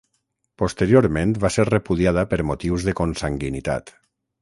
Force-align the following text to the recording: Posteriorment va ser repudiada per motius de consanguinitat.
Posteriorment 0.61 1.35
va 1.45 1.53
ser 1.57 1.67
repudiada 1.71 2.25
per 2.35 2.43
motius 2.53 2.91
de 2.91 2.99
consanguinitat. 3.05 3.99